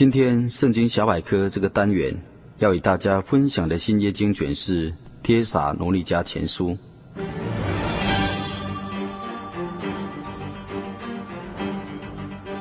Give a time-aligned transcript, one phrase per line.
[0.00, 2.18] 今天圣经小百科这个单元
[2.58, 4.90] 要与大家分享的新约经卷是
[5.22, 6.70] 《帖撒罗尼迦前书》。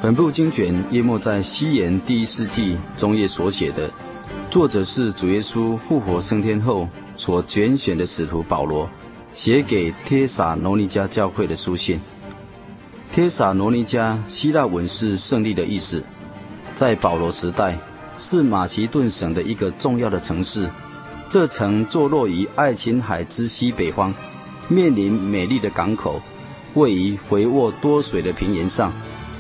[0.01, 3.89] 本部经卷约莫在西元第一世纪中叶所写的，
[4.51, 8.89] 作者是主耶稣复活升天后所拣选的使徒保罗，
[9.33, 12.01] 写给帖撒罗尼迦教会的书信。
[13.09, 16.03] 帖撒罗尼迦希腊文是胜利的意思。
[16.79, 17.77] 在保罗时代，
[18.17, 20.69] 是马其顿省的一个重要的城市。
[21.27, 24.13] 这城坐落于爱琴海之西北方，
[24.69, 26.21] 面临美丽的港口，
[26.75, 28.93] 位于肥沃多水的平原上，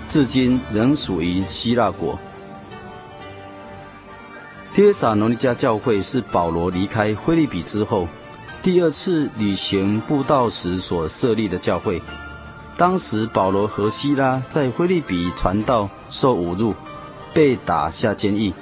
[0.09, 2.19] 至今仍属于希腊国。
[4.73, 8.05] 帖撒罗尼迦教会是保罗离开腓立比之后，
[8.61, 12.01] 第二次旅行布道时所设立的教会。
[12.75, 16.75] 当时保罗和西拉在腓立比传道，受侮辱。
[17.33, 18.53] 被打下监狱，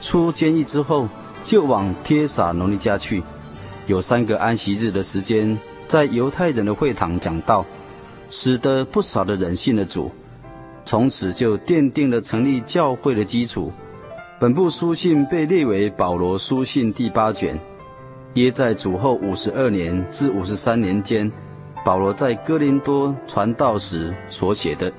[0.00, 1.08] 出监狱之后
[1.44, 3.22] 就往帖撒罗尼迦去，
[3.86, 7.64] 有三个安息日的时间，在犹太人的会堂讲道，
[8.28, 10.10] 使得不少的人信了主，
[10.84, 13.72] 从此就奠定了成立教会的基础。
[14.38, 17.58] 本部书信被列为保罗书信第八卷，
[18.34, 21.30] 约在主后五十二年至五十三年间，
[21.84, 24.92] 保罗在哥林多传道时所写的，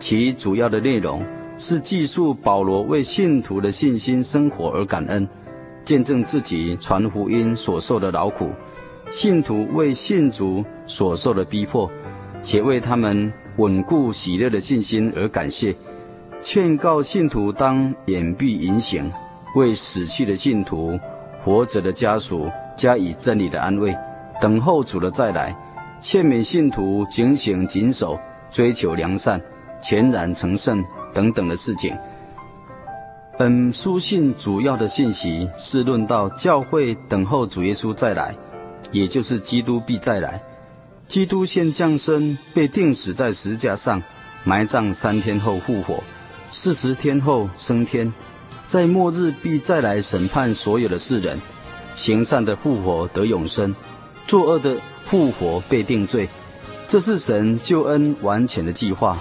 [0.00, 1.22] 其主要的内容。
[1.60, 5.28] 是记述保罗为信徒的信心生活而感恩，
[5.82, 8.52] 见证自己传福音所受的劳苦，
[9.10, 11.90] 信徒为信主所受的逼迫，
[12.40, 15.74] 且为他们稳固喜乐的信心而感谢，
[16.40, 19.10] 劝告信徒当掩蔽隐形，
[19.56, 20.96] 为死去的信徒、
[21.42, 23.92] 活着的家属加以真理的安慰，
[24.40, 25.52] 等候主的再来，
[26.00, 28.16] 劝勉信徒警醒谨守，
[28.48, 29.40] 追求良善，
[29.82, 30.84] 全然成圣。
[31.12, 31.96] 等等的事情。
[33.38, 38.36] 本书信主要的信息是论到教会等候主耶稣再来，
[38.90, 40.42] 也就是基督必再来。
[41.06, 44.02] 基督先降生，被钉死在十字架上，
[44.44, 46.02] 埋葬三天后复活，
[46.50, 48.12] 四十天后升天，
[48.66, 51.40] 在末日必再来审判所有的世人，
[51.94, 53.74] 行善的复活得永生，
[54.26, 54.76] 作恶的
[55.06, 56.28] 复活被定罪。
[56.86, 59.16] 这是神救恩完全的计划。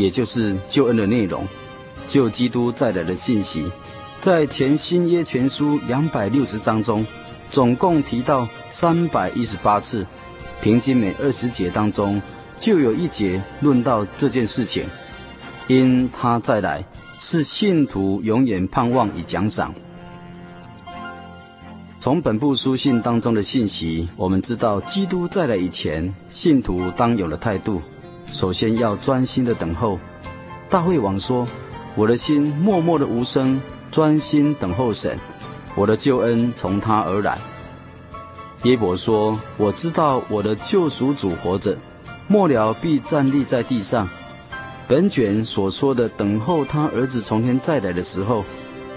[0.00, 1.46] 也就是救恩的内容，
[2.06, 3.70] 救基督再来的信息，
[4.18, 7.06] 在全新约全书两百六十章中，
[7.50, 10.06] 总共提到三百一十八次，
[10.62, 12.20] 平均每二十节当中
[12.58, 14.84] 就有一节论到这件事情。
[15.68, 16.82] 因他再来，
[17.20, 19.72] 是信徒永远盼望与奖赏。
[22.00, 27.82] 从本部书信当中的信息，我们知道基督再来以前，信徒当有的态度。
[28.32, 29.98] 首先要专心的等候。
[30.68, 31.46] 大卫王说
[31.96, 33.60] ：“我的心默默的无声，
[33.90, 35.18] 专心等候神，
[35.74, 37.36] 我的救恩从他而来。”
[38.64, 41.76] 耶伯说：“我知道我的救赎主活着，
[42.28, 44.08] 末了必站立在地上。”
[44.86, 48.44] 本卷所说的等候他儿子从天再来的时候，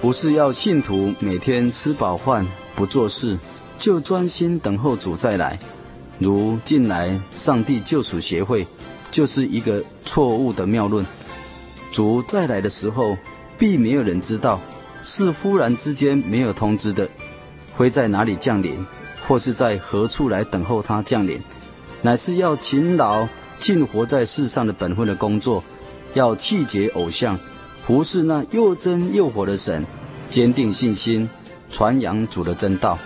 [0.01, 2.45] 不是要信徒每天吃饱饭
[2.75, 3.37] 不做事，
[3.77, 5.57] 就专心等候主再来，
[6.19, 8.67] 如近来上帝救赎协会。
[9.13, 11.05] 就是一个错误的谬论。
[11.91, 13.15] 主再来的时候，
[13.57, 14.59] 并没有人知道，
[15.03, 17.07] 是忽然之间没有通知的，
[17.77, 18.83] 会在哪里降临，
[19.27, 21.39] 或是在何处来等候他降临，
[22.01, 23.27] 乃是要勤劳
[23.59, 25.63] 尽活在世上的本分的工作，
[26.15, 27.37] 要弃绝偶像，
[27.85, 29.85] 服侍那又真又活的神，
[30.27, 31.29] 坚定信心，
[31.69, 32.97] 传扬主的真道，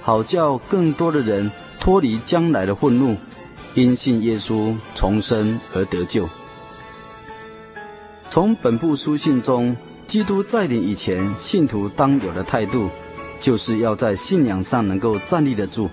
[0.00, 1.50] 好叫更多的人
[1.80, 3.16] 脱离将来的愤怒。
[3.78, 6.28] 因信耶稣重生而得救。
[8.28, 12.90] 从本部书信中，基督再临以前，信徒当有的态度，
[13.38, 15.88] 就是要在信仰上能够站立得住。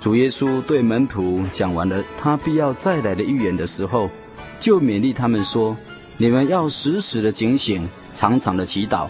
[0.00, 4.10] 主耶稣对门徒讲完了他必要再来的预言的时候，
[4.58, 5.76] 就勉励他们说
[6.18, 9.06] ：“你们要时时的警醒，常常的祈祷，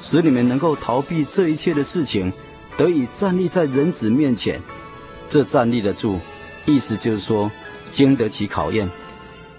[0.00, 2.32] 使你们能够逃避这一切的事情，
[2.76, 4.60] 得以站立在人子面前，
[5.28, 6.18] 这站立得住，
[6.68, 7.50] 意思就是说
[7.90, 8.88] 经得起考验。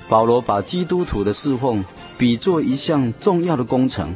[0.08, 1.84] 保罗把基督徒的侍奉
[2.18, 4.16] 比作一项重要的工程，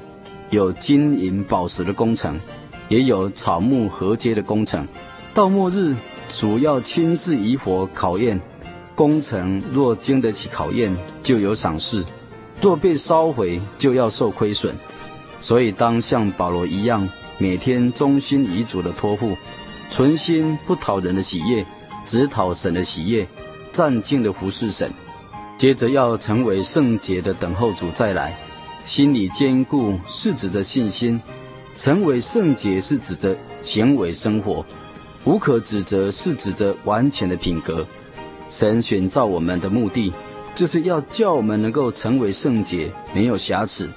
[0.51, 2.39] 有金银宝石的工程，
[2.87, 4.87] 也有草木禾秸的工程。
[5.33, 5.95] 到末日，
[6.35, 8.39] 主要亲自以火考验。
[8.95, 12.03] 工程若经得起考验，就有赏赐；
[12.61, 14.75] 若被烧毁，就要受亏损。
[15.41, 17.09] 所以，当像保罗一样，
[17.39, 19.35] 每天忠心于主的托付，
[19.89, 21.65] 存心不讨人的喜悦，
[22.05, 23.27] 只讨神的喜悦，
[23.71, 24.91] 战兢的服侍神。
[25.57, 28.37] 接着要成为圣洁的等候主再来，
[28.85, 31.21] 心里坚固是指着信心，
[31.77, 34.65] 成为圣洁是指着行为生活，
[35.23, 37.85] 无可指责是指着完全的品格。
[38.49, 40.11] 神选召我们的目的，
[40.53, 43.89] 就是要叫我们能够成为圣洁，没有瑕疵。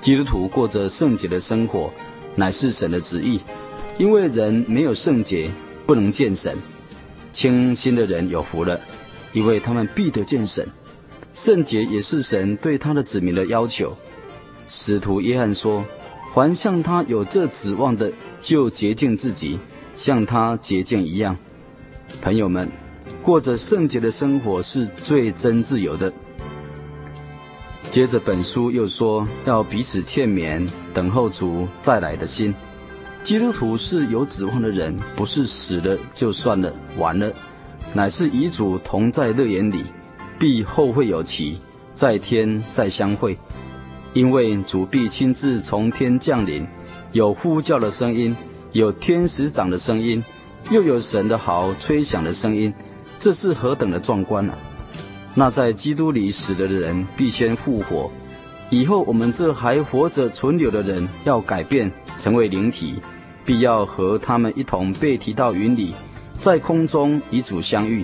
[0.00, 1.92] 基督徒过着圣洁的生活，
[2.34, 3.38] 乃是神的旨意。
[3.98, 5.50] 因为人没有圣洁，
[5.86, 6.56] 不能见神。
[7.32, 8.78] 清心的人有福了，
[9.32, 10.68] 因为他们必得见神。
[11.32, 13.96] 圣洁也是神对他的子民的要求。
[14.68, 15.84] 使徒约翰说
[16.34, 19.58] ：“凡像他有这指望的，就洁净自己，
[19.96, 21.36] 像他洁净一样。”
[22.20, 22.68] 朋友们。
[23.22, 26.12] 过着圣洁的生活是最真自由的。
[27.88, 32.52] 接着本书又说要彼此欠勉，等候主再来的心。
[33.22, 37.32] 基督徒是有指望的人，不是死了就算了，完了，
[37.94, 39.84] 乃是与主同在乐园里，
[40.40, 41.58] 必后会有期，
[41.94, 43.38] 在天再相会。
[44.12, 46.66] 因为主必亲自从天降临，
[47.12, 48.36] 有呼叫的声音，
[48.72, 50.22] 有天使长的声音，
[50.70, 52.74] 又有神的号吹响的声音。
[53.20, 54.58] 这是何等的壮观啊！
[55.32, 58.10] 那在基督里死了的人必先复活，
[58.72, 62.94] 以后我们这还活着存留的人要改变成为灵体，
[63.44, 65.92] 必要和他们一同被提到云里，
[66.38, 68.02] 在空中与主相遇，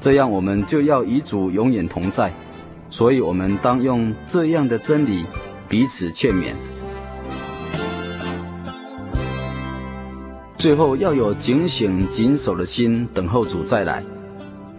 [0.00, 2.32] 这样我们就要与主永远同在。
[2.90, 5.24] 所以，我们当用这样的真理
[5.68, 6.54] 彼此劝勉。
[10.58, 14.02] 最后，要有警醒谨守的心，等候主再来。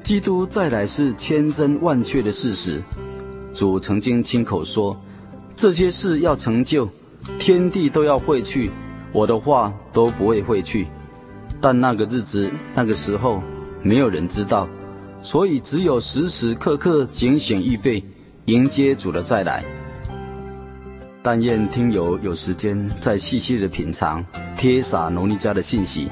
[0.04, 2.84] 基督再来是千真万确的事实，
[3.54, 5.00] 主曾经亲口说，
[5.56, 6.90] 这些事要成就，
[7.38, 8.72] 天地都要会去，
[9.12, 10.88] 我的话都不会会去。
[11.60, 13.44] 但那个日子、那个时候，
[13.84, 14.68] 没有人知道，
[15.22, 18.04] 所以只有时时刻刻警醒预备，
[18.46, 19.64] 迎接主的再来。
[21.22, 24.26] 但愿听友有时间再细细的品尝
[24.58, 26.08] 贴撒罗尼家的信息，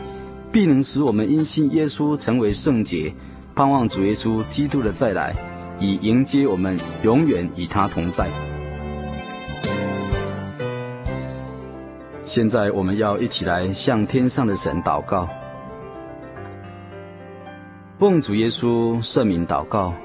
[0.52, 3.12] 必能使我们因信耶稣成为圣洁。
[3.56, 5.36] 盼望主耶稣基督的再来，
[5.80, 8.30] 以迎接我们永远与他同在。
[12.30, 15.28] 现在我们要一起来向天上的神祷告，
[17.98, 19.96] 奉主耶稣圣名祷告，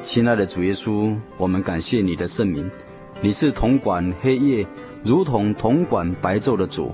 [0.00, 2.70] 亲爱的主耶稣，我们感谢你的圣名，
[3.20, 4.66] 你是统管黑夜，
[5.02, 6.90] 如同统管白昼的主，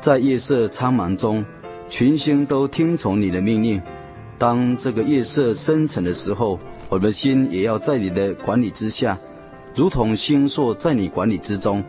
[0.00, 1.44] 在夜色苍茫中，
[1.90, 3.78] 群星都听从你的命令。
[4.38, 9.18] 当这个夜色深沉的时候，我的心也要在你的管理之下，
[9.74, 11.84] 如同星宿在你管理之中。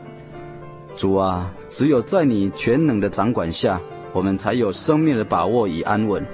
[0.95, 3.79] 主啊，只有在你全能的掌管下，
[4.13, 6.25] 我们才有生命的把握与安稳。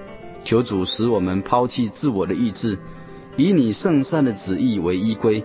[0.43, 2.77] 求主使我们抛弃自我的意志，
[3.37, 5.43] 以你圣善的旨意为依归，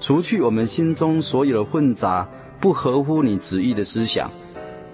[0.00, 2.28] 除去我们心中所有的混杂、
[2.60, 4.30] 不合乎你旨意的思想。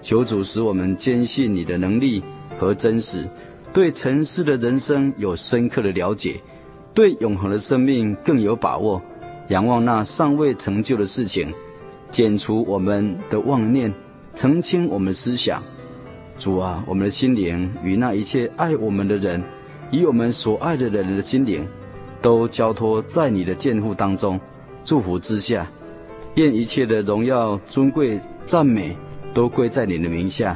[0.01, 2.21] 求主使我们坚信你的能力
[2.57, 3.27] 和真实。
[3.71, 6.39] 对尘世的人生有深刻的了解，
[6.93, 9.01] 对永恒的生命更有把握，
[9.47, 11.51] 仰望那尚未成就的事情，
[12.13, 13.91] 剪除我们的妄念，
[14.35, 15.63] 澄清我们思想。
[16.37, 19.41] 主啊，我们的心灵与那一切爱我们的人，
[19.89, 21.67] 与我们所爱的人的心灵，
[22.21, 24.39] 都交托在你的监护当中，
[24.83, 25.65] 祝福之下，
[26.35, 28.95] 愿一切的荣耀、尊贵、赞美
[29.33, 30.55] 都归在你的名下。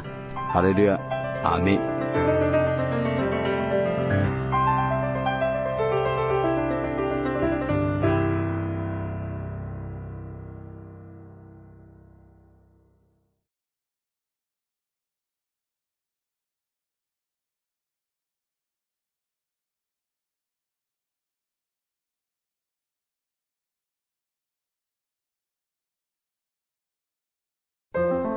[0.52, 1.00] 哈利路亚，
[1.42, 1.97] 阿门。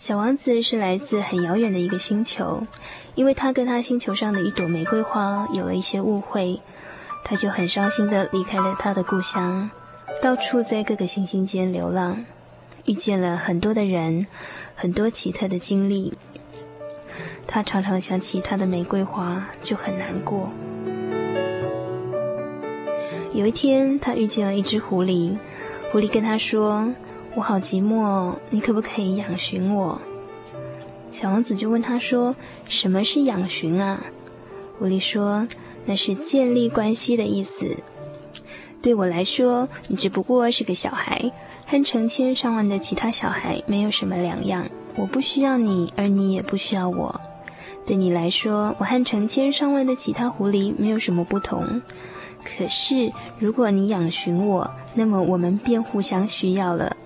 [0.00, 2.66] 小王子是来自很遥远的一个星球，
[3.14, 6.58] 因为他跟他星球上的一朵玫瑰花有了一些误会，
[7.22, 9.68] 他就很伤心地离开了他的故乡，
[10.22, 12.24] 到处在各个行星间流浪，
[12.86, 14.26] 遇见了很多的人，
[14.74, 16.14] 很多奇特的经历。
[17.46, 20.48] 他常常想起他的玫瑰花，就很难过。
[23.34, 25.36] 有一天，他遇见了一只狐狸，
[25.92, 26.90] 狐狸跟他说，
[27.36, 30.00] 我好寂寞，你可不可以养寻我？
[31.12, 32.34] 小王子就问他说
[32.68, 34.02] ：“什么是养寻啊？”
[34.78, 35.46] 狐狸说
[35.86, 37.76] ：“那是建立关系的意思。
[38.82, 41.30] 对我来说，你只不过是个小孩，
[41.66, 44.66] 和成千上万的其他小孩没有什么两样。
[44.96, 47.20] 我不需要你，而你也不需要我。
[47.86, 51.80] 对你来说，我和成千上万的其他狐狸没有什么不同。
[52.42, 56.96] 可是，如果你养寻我，那么我们便互相需要了。”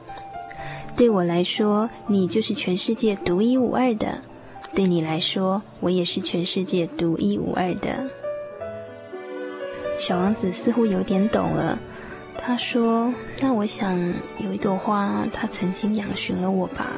[0.96, 4.20] 对我来说，你就是全世界独一无二的；
[4.74, 8.08] 对你来说，我也是全世界独一无二的。
[9.98, 11.78] 小王子似乎有点懂了，
[12.36, 13.98] 他说：“那我想
[14.38, 16.92] 有一朵花，它曾经养寻了我吧。”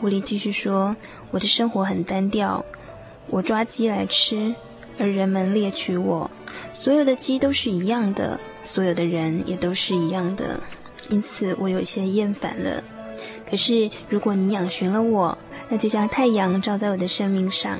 [0.00, 0.94] 狐狸继续说
[1.32, 2.62] ：“我的生活很单调，
[3.28, 4.54] 我抓鸡来吃，
[4.98, 6.30] 而人们猎取我。
[6.70, 10.60] 所有的鸡都是一样的，所有的人也都是一样的。”
[11.10, 12.82] 因此，我有些厌烦了。
[13.48, 15.36] 可是，如果你养寻了我，
[15.68, 17.78] 那就像太阳照在我的生命上，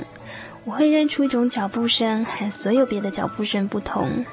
[0.65, 4.25] 我会认出一种脚步声，和所有别的脚步声不同。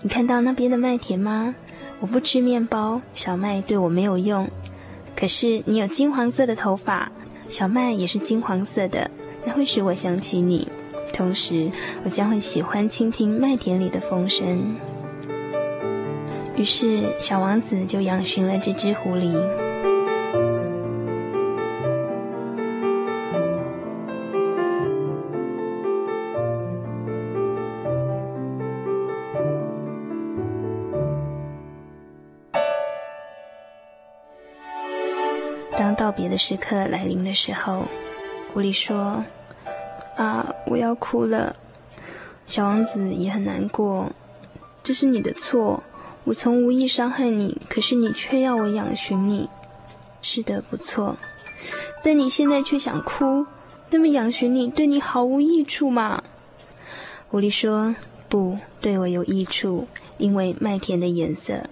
[0.00, 1.54] 你看到那边的麦田吗？
[2.00, 4.48] 我不吃面包，小麦对我没有用。
[5.16, 7.10] 可是，你有金黄色的头发，
[7.48, 9.10] 小麦也是金黄色的，
[9.44, 10.70] 那会使我想起你。
[11.12, 11.70] 同时，
[12.04, 14.76] 我将会喜欢倾听麦田里的风声。
[16.56, 19.32] 于是，小王子就养寻了这只狐狸。
[35.76, 37.84] 当道别的时刻来临的时候，
[38.52, 39.22] 狐狸说
[40.16, 41.54] ：“啊，我要哭了。”
[42.46, 44.10] 小王子也很难过，
[44.82, 45.82] 这是你的错。
[46.24, 49.48] 我从无意伤害你，可是你却要我养寻你。
[50.22, 51.16] 是的，不错，
[52.02, 53.46] 但你现在却想哭，
[53.90, 56.22] 那么养寻你对你毫无益处嘛？
[57.28, 57.94] 狐狸说
[58.30, 61.64] ：“不，对我有益处，因为麦田的颜色。”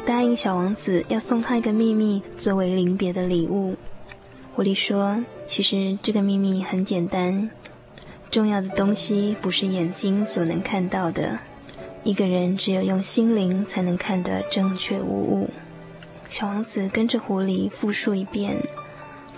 [0.00, 3.76] 答应小王子要送他一个秘密作为临别的礼物。
[4.54, 7.50] 狐狸说：“其实这个秘密很简单，
[8.30, 11.38] 重要的东西不是眼睛所能看到的，
[12.02, 15.50] 一个人只有用心灵才能看得正确无误。”
[16.28, 18.56] 小王子跟着狐狸复述一遍：“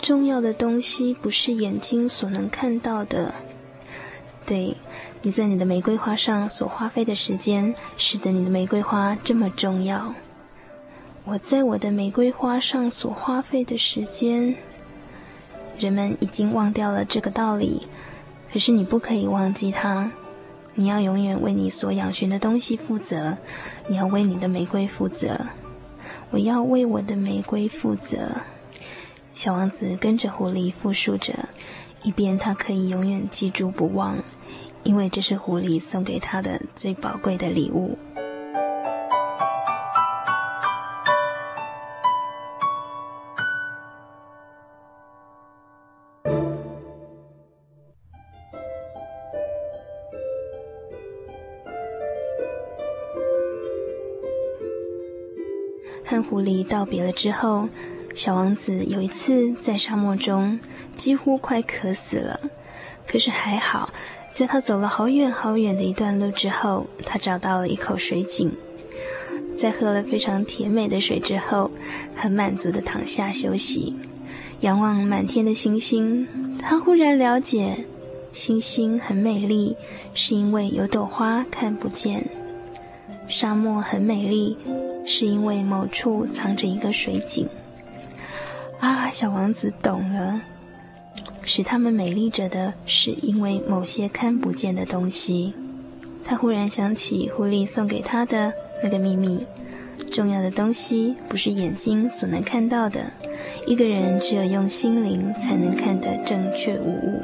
[0.00, 3.34] 重要的东西不是眼睛所能看到的。”
[4.44, 4.76] 对，
[5.22, 10.12] 你在你的玫瑰花上所花费的时间，使得你的玫瑰花这么重要。
[11.24, 14.56] 我在我的玫瑰花上所花费的时间，
[15.78, 17.86] 人们已经忘掉了这个道理，
[18.52, 20.10] 可是你不可以忘记它。
[20.74, 23.36] 你要永远为你所养寻的东西负责，
[23.86, 25.46] 你要为你的玫瑰负责。
[26.30, 28.30] 我要为我的玫瑰负责。
[29.32, 31.48] 小王子跟着狐狸复述着，
[32.02, 34.16] 以便他可以永远记住不忘，
[34.82, 37.96] 因为这是狐狸送给他的最宝贵的礼物。
[56.32, 57.68] 狐狸道别了之后，
[58.14, 60.58] 小王子有一次在沙漠中
[60.96, 62.40] 几乎快渴死了，
[63.06, 63.92] 可是还好，
[64.32, 68.50] 在他走了好远好远的一段路之后，他找到了一口水井。
[69.58, 71.70] 在喝了非常甜美的水之后，
[72.16, 73.94] 很满足地躺下休息，
[74.60, 76.26] 仰望满天的星星。
[76.58, 77.84] 他忽然了解，
[78.32, 79.76] 星星很美丽，
[80.14, 82.22] 是因为有朵花看不见；
[83.28, 84.56] 沙漠很美丽，
[85.04, 87.48] 是因为某处藏着一个水井。
[88.80, 90.40] 啊，小王子懂了，
[91.44, 95.54] 使他们美丽着的是因为某些看不见的东西。
[96.24, 98.52] 他忽然想起狐狸送给他的。
[98.84, 99.46] 那个秘密，
[100.10, 103.12] 重要的东西不是眼睛所能看到的，
[103.64, 107.22] 一个人只有用心灵才能看得正确无误。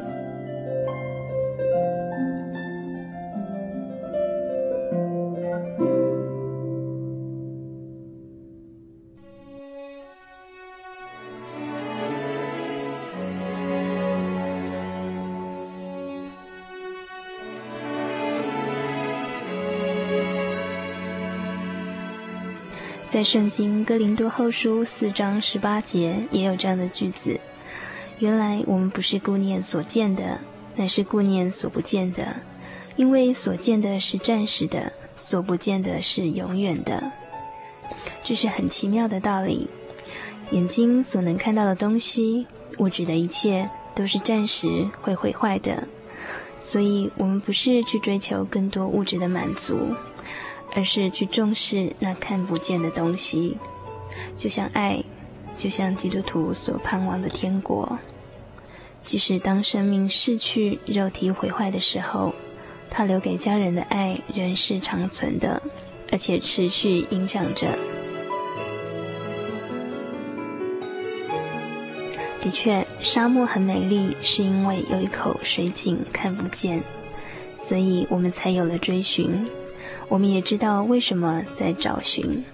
[23.19, 27.37] 在圣经哥林多后书四章十八节也有这样的句子：
[28.21, 30.39] 原来我们不是顾念所见的，
[30.77, 32.37] 乃是顾念所不见的，
[32.95, 37.11] 因为所见的是暂时的，所不见的是永远的。
[38.23, 39.69] 这是很奇妙的道理。
[40.53, 42.47] 眼睛所能看到的东西，
[42.79, 45.89] 物质的一切都是暂时会毁坏的，
[46.61, 49.77] 所以我们不是去追求更多物质的满足。
[50.75, 53.57] 而是去重视那看不见的东西，
[54.37, 55.03] 就像爱，
[55.57, 57.99] 就像基督徒所盼望的天国。
[59.03, 62.35] 即使当生命逝去、肉体毁坏的时候，
[62.91, 65.63] 他留给家人的爱仍是长存的，
[66.13, 67.67] 而且持续影响着。
[72.41, 76.83] 的确，沙漠很美丽，是因为有一口水井看不见，
[77.55, 79.49] 所以我们才有了追寻。
[80.09, 82.45] 我们也知道为什么在找寻，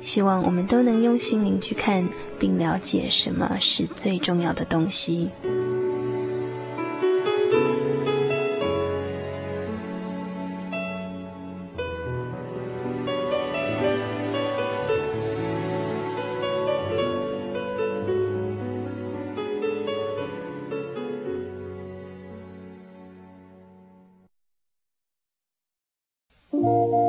[0.00, 2.06] 希望我们都能用心灵去看，
[2.38, 5.30] 并了解什么是最重要的东西。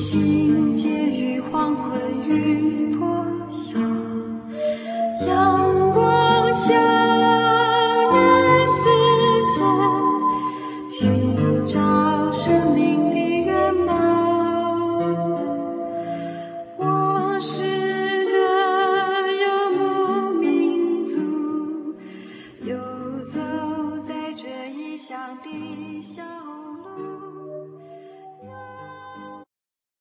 [0.00, 0.49] 心。